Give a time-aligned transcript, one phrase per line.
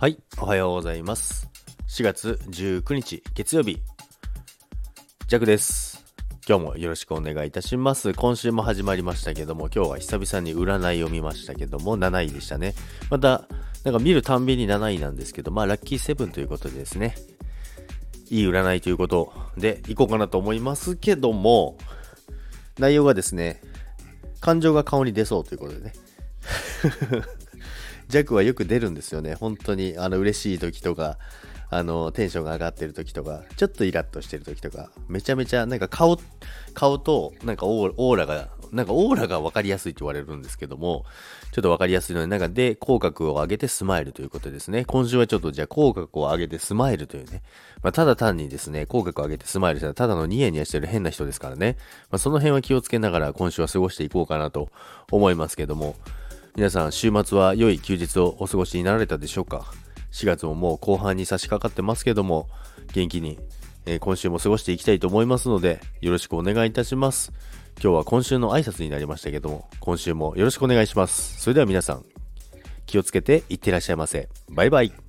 [0.00, 1.50] はい、おはようございます。
[1.88, 3.80] 4月19日月曜日、
[5.26, 6.04] ジャクです。
[6.48, 8.14] 今日もよろしくお願いいたします。
[8.14, 12.76] 今週も始まりましたけども、今日は久々に占いを見ましたけども、7位でしたね。
[13.10, 13.48] また、
[13.82, 17.16] なんか見るたんびに7位なんですけど、まあラッキーセブンということでですね、
[18.30, 21.76] いい占いということでいこうかなと思いますけども、
[22.78, 23.60] 内容がですね、
[24.38, 25.92] 感情が顔に出そうということでね。
[28.08, 29.34] ジャクはよく出るんですよね。
[29.34, 31.18] 本当に、あの、嬉しい時とか、
[31.70, 36.18] あの、テンションが上がってる時とか、ちょっとイラッとしてる時とか、めちゃめちゃ、なんか顔、
[36.72, 41.04] 顔と、なんかオーオーラが、なんかオーラが分かりやすいって言われるんですけども、
[41.52, 44.86] ちょっと分かりやすいので、なんかで、口角を上げてスマイルということですね。
[44.86, 47.42] 今週はちょっとじゃあ口角を上げてスマイルというね。
[47.82, 51.76] まあ、ただ単にですね、口角を上げてスマイルしたら、ただのニヤニヤしてる変な人ですからね。
[52.10, 54.70] まあ、その辺は気をつけながら今週は過ごしていこうかなと
[55.10, 55.96] 思いますけども、
[56.58, 59.72] 皆さん週末は良い休日をお過ごしになられたでしょうか
[60.10, 62.48] ？4月ももう後半に差し掛かってますけども
[62.92, 63.38] 元気に、
[63.86, 67.32] え今週も過ごしていきたいと思いますのでよろしくお願いいたします。
[67.80, 71.40] 今日は今週の挨拶になりましたけども今週もよろしくお願いします。
[71.40, 72.04] それでは皆さん
[72.86, 74.28] 気をつけていってらっしゃいませ。
[74.50, 75.07] バイバイ。